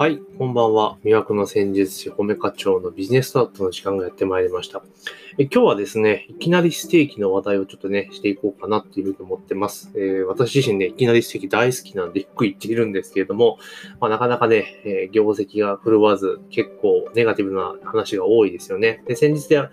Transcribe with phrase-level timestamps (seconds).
[0.00, 0.96] はい、こんばんは。
[1.04, 4.82] 魅惑の戦術師、褒め課長のビジネススタートの時間がやってまいりました
[5.36, 5.42] え。
[5.42, 9.92] 今日はですね、いきなりステーキの話題をちょっとね、していこうかなっていうふうに思ってます。
[9.94, 13.58] えー、私自身ね、いきなりステーキ大好きなんでよく言っているんですけれども、
[14.00, 19.02] まあ、なかなかね、えー、業績が振るわず、結構ネガティブな話が多いですよね。
[19.06, 19.70] で、先日で、あ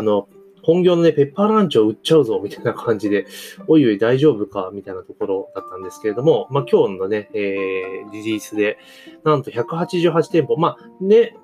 [0.00, 0.28] の、
[0.64, 3.26] 本業のね、ペッパーランチを売っちゃうぞ、みたいな感じで、
[3.68, 8.78] おいおい大丈夫か、みたいなところだったんですけれども、まあ今日のね、えー、リリースで、
[9.22, 11.36] なんと188店舗、まあね、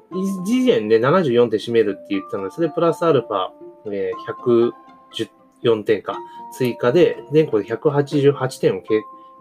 [0.45, 3.49] 事前で、ね、74点占めるって言ったので、それプラスアルファ、
[3.87, 4.73] えー、
[5.63, 6.17] 114点か、
[6.53, 8.83] 追加で、全国で188点を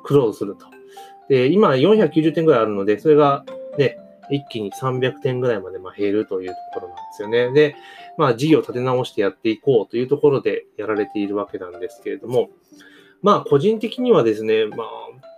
[0.04, 0.66] クローズすると。
[1.30, 3.46] で、今490点ぐらいあるので、それが
[3.78, 3.98] ね、
[4.32, 7.52] 一気に300点ぐらいまでま減るというところなんですよね。
[7.52, 7.76] で、
[8.18, 12.50] まあ事業を立て直してやっていこうというところでやられているわけなんですけれども、
[13.22, 14.88] まあ個人的にはですね、まあ、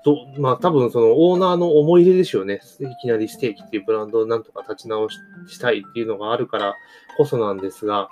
[0.05, 2.61] どまあ多分そのオーナーの思い入れですよね。
[2.79, 6.75] いきなりステーキっていうブランドをなんとか立ち直したいっていうのがあるから
[7.17, 8.09] こそなんですが、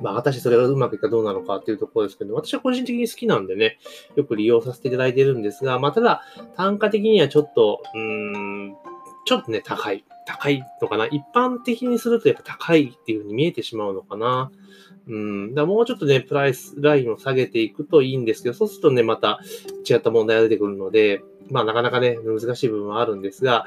[0.00, 3.78] まあ、果たしてそれがうまくいくかどうなのかっていうところですけど、私は個人的に好きなんでね、
[4.16, 6.22] よく利用させていただいてるんですが、まあ、ただ、
[6.56, 8.76] 単価的にはちょっと、うーん、
[9.24, 10.04] ちょっとね、高い。
[10.24, 11.06] 高いのかな？
[11.06, 14.52] 一般的にするとやっぱ高いっていう風に見えてしまうのかな？
[15.08, 15.54] うん。
[15.54, 19.40] だもうちょっとね、プライスラインを下げていくといいんですけど、そうするとね、また
[19.88, 23.66] 違った問題が出てくるので、まあなかなかね、難しい部分はあるんですが、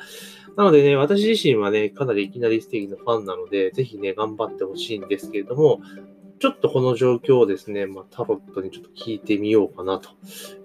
[0.56, 5.82] なのでね、私自身はね、かなりいきなりステーキのファンなので、ぜひね、頑張ってほしいんですけれども、
[6.40, 10.10] ちょっとこの状況をですね、まあ、タロットにちょっと聞いてみようかなと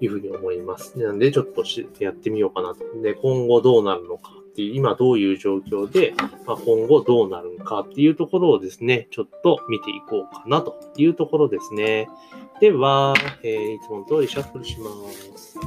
[0.00, 0.96] いうふうに思います。
[0.98, 1.64] なんで、ちょっと
[1.98, 2.84] やってみようかなと。
[3.02, 6.14] で、今後どうなるのかっていう、今どういう状況で、
[6.46, 12.08] まあ、今後どうなるのかっていうところをですね、ちょっと見ていこうかなというところですね。
[12.60, 14.90] では、えー、いつもの通りシャッフルしま
[15.36, 15.58] す。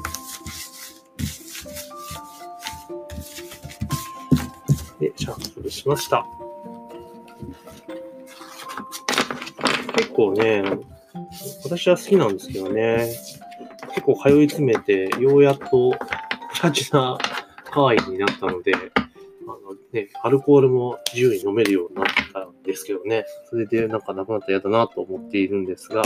[5.00, 6.26] で、シャッフルしました。
[9.96, 10.64] 結構ね、
[11.64, 13.08] 私は好きなんですけどね、
[13.90, 17.18] 結構通い詰めて、ようやっとプラチナ
[17.74, 18.80] 会になったので、あ
[19.48, 26.04] のね、アルコールも自由に飲めるようになったんですけどね、それでなんかなくなったら嫌だなと思っているんですが、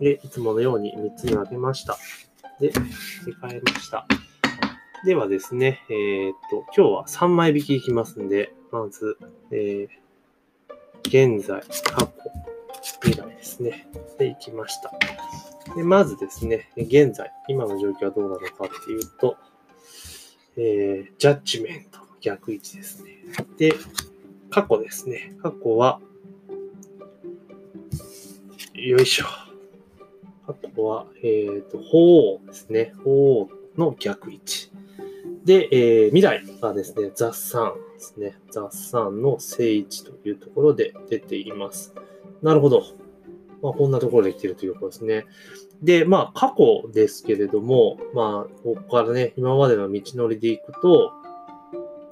[0.00, 1.98] で、いつものように3つに分けました。
[2.60, 2.80] で、入
[3.26, 4.06] れ替えました。
[5.04, 9.18] ではですね、えー、っと、今日は3枚引きいきますんで、まず、
[9.50, 11.60] えー、現在、
[11.92, 12.12] 過去、
[13.02, 13.88] 未来ですね。
[14.18, 14.92] で、いきました。
[15.74, 19.36] で、まずですね、現在、今の状況はどうなのかっていうと、
[20.56, 23.18] えー、ジャッジメント逆位置ですね。
[23.56, 23.74] で、
[24.50, 25.34] 過去ですね。
[25.42, 26.00] 過去は、
[28.74, 29.26] よいしょ。
[30.46, 32.92] 過去は、えっ、ー、と、鳳凰ですね。
[33.04, 34.70] 鳳凰の逆位置。
[35.44, 38.36] で、えー、未来はですね、雑産ですね。
[38.50, 41.94] 雑産の正位置というところで出ています。
[42.42, 42.84] なるほど。
[43.62, 45.24] まあ、こんなところで来てるということですね。
[45.82, 51.12] で、まあ、過去ですけれども、まあ、ここからね、今までの道のりでいくと、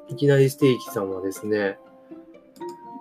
[0.08, 1.78] いきなりステーキさんはですね、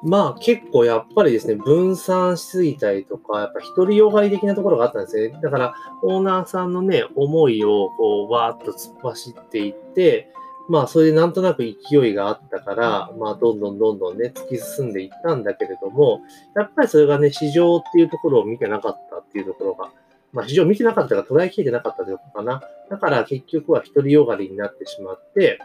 [0.04, 5.40] まあ結構やっぱりですね、分散しすぎたりとか、やっぱ一人よがり的なところがあったんですね。
[5.42, 10.32] だから、オーナーさんのね、思いをこう、わーっと突っ走っていって、
[10.70, 16.22] まあ、それでなんとなく勢いがあったから、まあ、どんどんどんどんね、突き進んでいったんだけれども、
[16.56, 19.92] やっぱりそれがね、市場っていうところを見てなかったっていうところが、
[20.32, 22.62] まあ、市場見てなかったか捉えきれてなかったということかな。
[22.88, 25.60] だから結局は独りよがりになってしまって、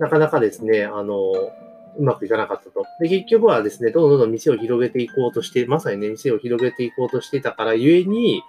[0.00, 1.32] なかなかですね、あの、
[1.98, 2.84] うまくいかなかったと。
[3.00, 8.42] で、結局はですね、どんどんどんどん店を広げていこうとして、まさにね、店を広げていこうとしていたからゆえに、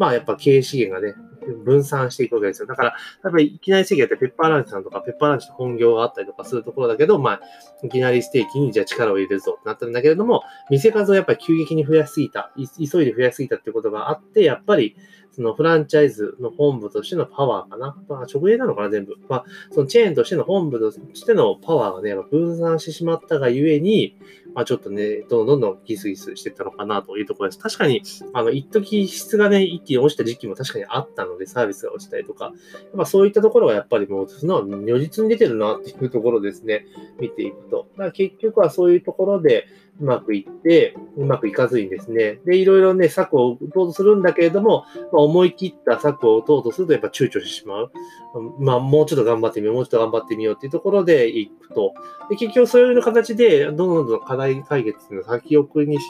[0.00, 1.14] まあやっぱ経営資源がね、
[1.62, 2.66] 分散していくわけですよ。
[2.66, 2.88] だから、
[3.22, 7.40] やっぱりいきなり席だってペッパーランチさんとか、ペッパーランチの本業があったりとかするところだけど、まあ、
[7.82, 14.96] いきなりステーキにじゃあ力を入れるぞってなったんだけれども、店数をやっぱり急激に増やしすぎた、急いで増やしすぎたってことがあって、やっぱり、
[15.32, 17.96] そのフランチャイズの本部としてのパワーかな。
[18.08, 19.16] まあ、直営なのかな、全部。
[19.28, 24.16] まあ、そのチェーンとしての本部としてのパワーがね、分散してしまったがゆえに、
[24.54, 27.58] まあ、ちょっとね、どんどんどんギスギスしてたのかなというところです。
[27.58, 28.02] 確かに、
[28.32, 32.54] あの、一時質がね、一気に落ちた時期も確かにあったので、サービスが落ちたりとか、やっ
[32.96, 36.86] ぱそういったところはやっぱりもう、その如実に出てるなっていうところですね、
[37.18, 37.86] 見ていくと。
[37.92, 39.66] だから結局はそういうところで、
[40.00, 47.92] うまくいって、うまくいかずにですね、で、いろいろね、策を打とうとするんだけれども、まあ、思い切った策を打とうとすると、やっぱ躊躇してしまう。
[48.58, 51.94] まあ、もうちょっと頑張ってみよう、もうちょっと頑張ってみようっていうところでいくと、
[52.28, 56.02] で結局そういう形で、どんどんどん課題解決の先送りに来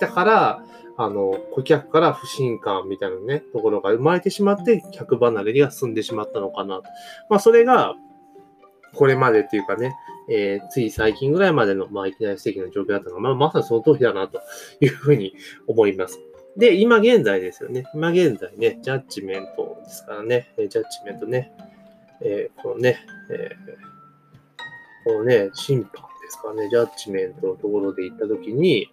[0.00, 0.64] たから、
[0.96, 6.80] あの、顧客から不信感みたいなね、ところが生まれてしまって、客離れが進んでしまったのかな。
[7.30, 7.94] まあ、それが、
[8.94, 9.94] これまでっていうかね、
[10.28, 14.40] えー、つい最近ぐらいまでの、まあ、いきなりステーキの状況だったのが、まあ、まさにその通りだな、と
[14.80, 15.34] いうふうに
[15.68, 16.18] 思います。
[16.56, 17.84] で、今現在ですよね。
[17.94, 21.50] 今現在ね、ジャッジメントですからね、ジャッジメントね、
[22.20, 22.98] えー、このね、
[23.30, 25.90] えー、このね、審判
[26.22, 28.92] ですかね、ジャッジメントのところで行ったときに、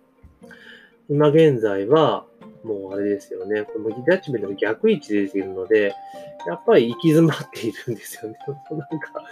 [1.09, 2.25] 今現在は、
[2.65, 3.63] もうあれですよね。
[3.63, 5.93] このジャッジメントが逆位置で出ているので、
[6.47, 8.37] やっぱり行き詰まっているんですよね。
[8.71, 9.23] なんか、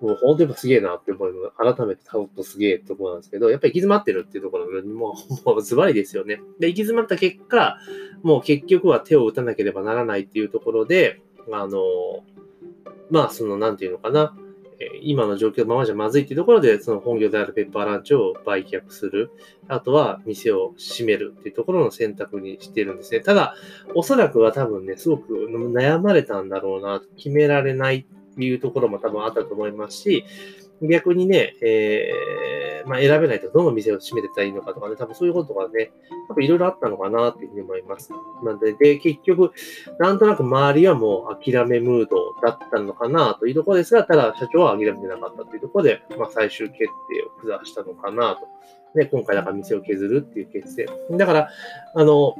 [0.00, 1.76] もう本当にすげえなって思います。
[1.76, 5.14] 改めてタウトすげえところなんですけど、やっぱり行き詰まってるっていうところにも
[5.44, 6.42] う、もうズバリですよね。
[6.58, 7.78] で、行き詰まった結果、
[8.22, 11.20] もう結局は手を打たなければならないっていうところで、
[11.52, 11.80] あの、
[13.10, 14.36] まあ、その、なんていうのかな。
[15.02, 19.30] 今の状況のままじゃまずいっていうところで、その本業であるペッパーランチを売却する。
[19.68, 23.20] あとは店を閉めるっていうところの選択にしてるんですね。
[23.20, 23.54] ただ、
[23.94, 30.24] おそらくは多分ね、すごく悩まれたんだろうな、決められないっていうところも多分あったと思いますし、
[30.88, 35.92] 逆にね、えー、まあ、選べないとどの店を閉めてたらいいのかとかね、多分そういうことがね、
[36.28, 38.10] 多分いろいろあったのかなっていうふうに思います。
[38.44, 39.52] なので、で、結局、
[39.98, 46.86] なんとなく周りはもう諦めムードだったのかなというところですが、ただ社長は諦めてなかったというところで、まあ、最終決定
[47.22, 48.46] を下したのかなと。
[48.94, 50.88] で、今回だから店を削るっていう決定。
[51.12, 51.48] だから、
[51.94, 52.34] あの、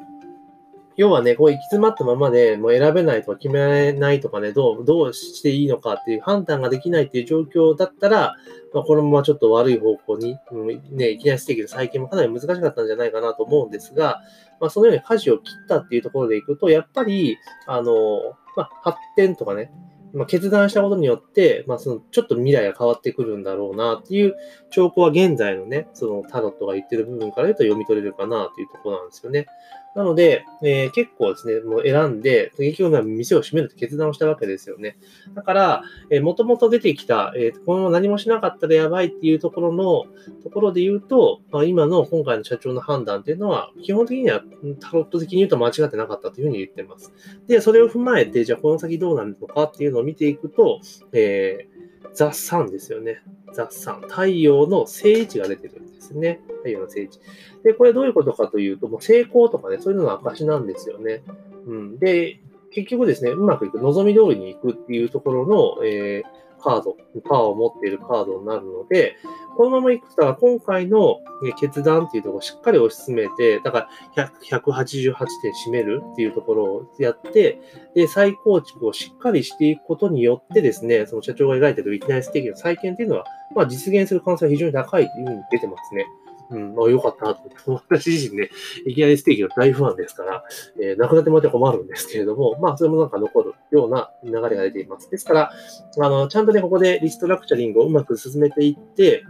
[0.97, 8.37] 要はね、こう行き詰まったままでもう選べないとか決められないとかね、どう、どうしていいのかっていう判断ができないっていう状況だったら、
[8.75, 14.21] まあ、このままちょっと悪い方向に、うん、ね、いきなりステーキの再建もかなり難しかったんじゃないかなと思うんですが、
[14.61, 19.73] まあ、そのように舵を切ったっていうところでいくと、やっぱり、あの、まあ、発展とかね、
[20.15, 24.35] まあ、決断したことによって、まあ、その、ちょっと未来が変わってくるんだろうなっていう
[24.71, 29.47] 兆候は現在のね、そのタロットが言ってる部分から言うと読み取れるかなというところなんですよね。
[29.95, 34.97] なので、えー、結構ですね、もう選んで、結局は店を閉めると決断をしたわけですよね。
[35.35, 40.05] だから、えー、もともと出てきた、えー、このまま何もしなかったらやばいっていうところの、
[40.43, 44.43] ところで言うと、まあ、今の今回の社長の判断っていうのは、基本的には
[44.81, 47.13] タロット的に言うと間違ってなかったというふうに言ってます。
[47.47, 50.81] で、それを踏まえて、じゃあこの先どうなるのかっていうのを見ていくと、
[51.13, 53.23] えー、ザ・サンですよね。
[53.53, 54.03] ザ・サン。
[54.03, 56.41] 太陽の正位置が出てるんですね。
[56.59, 57.19] 太陽の正位置。
[57.65, 61.23] で、これどういうことかというと、もう成功とかね、そういうのの証なんですよね。
[61.67, 61.99] うん。
[61.99, 62.41] で、
[62.71, 66.97] 結局ですね、うまくいく、望み通りに行くっていうところの、えーカード、
[67.29, 69.17] パワーを持っているカードになるので、
[69.57, 71.19] このままいくと、今回の
[71.59, 77.61] 決断っていうところをしっかり推し進めて、だから188点締めるっていうところをやって、
[77.95, 83.25] で、再構築をしっかりしていくことによってですね、その社長が描いているいきなりステーキの再建っていうのは、
[83.55, 86.07] まあ実現する可能性は非常に高いというふうに出てますね。
[86.51, 88.51] うん、まあよかったなと思って、私自身ね、
[88.87, 90.45] いきなりステーキの大ファンですから、
[90.81, 95.11] えー、なくなってもらって困るんですけれども、まあそれもなんか残るような流れが出ています。
[95.11, 95.53] ですから、
[95.99, 99.25] あの、ちゃんとね、ここでリストラクチャリングをうまく進めていって、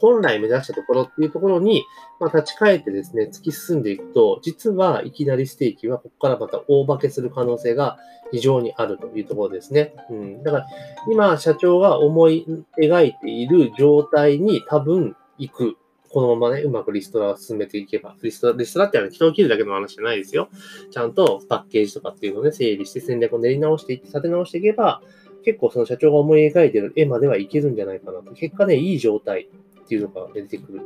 [0.00, 1.84] 本来目指したところっていうところに、
[2.20, 7.96] まあ、立ち返ってですね、突き進んでいくと、実はいきなりステーキはここからまた大化けする可能性が
[8.30, 9.94] 非常にあるというところですね。
[10.10, 10.42] うん。
[10.42, 10.66] だから、
[11.10, 12.46] 今、社長が思い
[12.78, 15.76] 描いている状態に多分行く
[16.14, 20.48] このままね、うまくリストラを進めていけば、リストラ、リストラってのは人を切るだけの話じゃないですよ。
[20.92, 25.02] ちゃんとパッケージとかっていうのをね、整理して戦略を練り直していって、立て直していけば、
[25.44, 28.30] 結構その社長が思い描いてる絵まではいけるんじゃないかなと。
[28.30, 29.48] 結果ね、いい状態
[29.82, 30.82] っていうのが出てくる。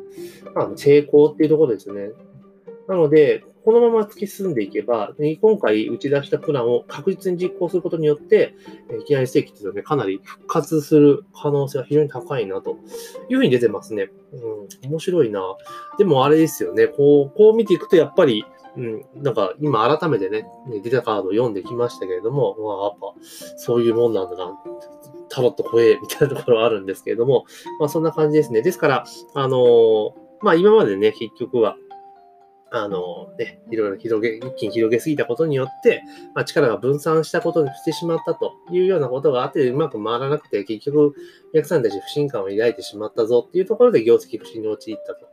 [0.55, 2.09] まあ、成功っていうところですね。
[2.89, 8.55] なので、このまま突き進んでいけば、今回打ち出したプランを確実に実行することによって、
[8.99, 12.79] いきなりステーキっていうのはね、かなり復活する可能性が非常に高いなと
[13.29, 14.09] いうふうに出てますね。
[14.33, 15.43] うん、面白いな。
[15.99, 18.47] でもあれですよね、こう、こう見ていくとやっぱり、
[18.79, 20.47] うん、なんか今改めてね、
[20.83, 24.59] 出たカードを読んできましたけれども、まあやっぱそういうもんなんだな。
[25.29, 27.45] タロット怖えみたいなところはあるんですけれども、
[27.81, 28.63] まあそんな感じですね。
[28.63, 31.77] ですから、あのー、まあ今までね、結局は、
[32.71, 36.03] あのね、いろいろ広げ、一気に広げすぎたことによって、
[36.35, 41.15] まあ、力が分散したことにしてしまったというようなことがあって、うまく回らなくて、結局、
[41.53, 45.27] お客さんたち不信感を抱いてしまったぞっていうところで業績不振に陥ったと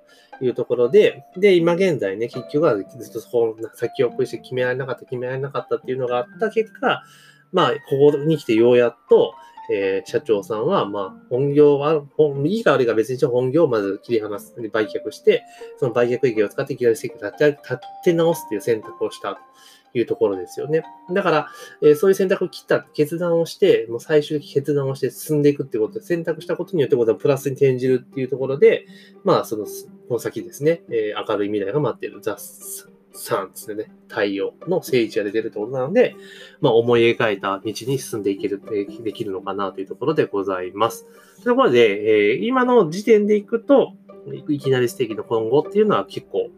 [0.44, 7.04] いうところで、で、今現在ね、結局はずっとそこ先送りして決められなかった、決められなかったっていうのがあった結果、
[7.52, 9.34] まあ、ここに来てようやっと、
[9.72, 15.44] えー、社長さんは、まあ、本業は、本いいか悪いか別に本業をまず切り離す、売却して、
[15.78, 19.40] その売却益を使っていきなり席を立て立て直すっていう選択をしたと
[19.98, 20.84] いうところですよね。
[21.12, 21.48] だから、
[21.82, 28.86] えー、そういう選択を切った、決断をして、もう最終的決断をして進んでいくってことで、選択したことによってことはプラスに転じるっていうところで、
[29.24, 32.22] まあ、その、この先ですね、えー、明るい未来が待っている。
[32.22, 32.38] ザ・
[33.16, 33.92] 3ですね。
[34.08, 36.16] 太陽の正位置が出てるってことなので、
[36.62, 38.62] まあ、思い描いた道に進んでいける、
[39.04, 41.06] できるのかなというところでございます。
[41.44, 43.94] というころで、えー、今の時点でいくと、
[44.50, 46.50] いきなりステーキの今後っていうのは結構、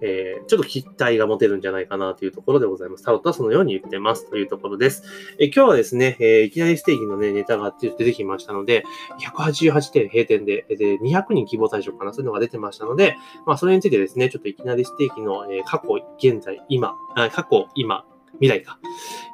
[0.00, 3.04] えー、ちょっと期待が持てるんじゃないかなというところでございます。
[3.04, 5.02] タロットはそのように言ってますというところです。
[5.38, 8.84] え、今日はですね、え、いきなりステーキのね、ネタが出てきましたので、
[9.20, 18.78] 188点閉店で、で、200人希望対象かな、そういうのが出てましたので、まあ、それについてですね、ちょっといきなりステーキの、え過去、現在、今、過去、今、未来か。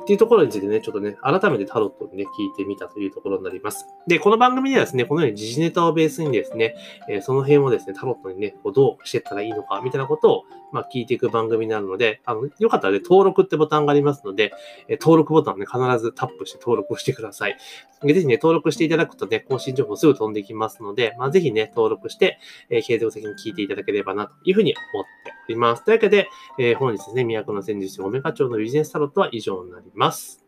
[0.03, 3.87] っていうところについてね、ちょっとね、改めてタロットにね、聞いてみたというところになります。
[4.07, 6.75] で、この番組ではですね、このように時事ネタをベースにですね、
[7.09, 14.53] え、その辺をですね、タロットにね、こうどうしていったらいいのか、みたいなことを、まあ、聞いていく番組になるので、あの、よかったらね、登録ってボタンがありますので、
[14.89, 17.57] え、登録ボタンをね、必ずタップして登録をしてください。
[18.03, 22.39] でぜひね、登録していただくとね、更新情報すぐ飛んできますので、まあ、ぜひね、登録して、
[22.71, 25.85] えー、継続的に聞いていただければな、というふうに思っております。
[25.85, 26.29] というわけで、
[26.59, 30.45] え、本日ですね、都の戦術オメガ町のビジネスサロットは以上になります。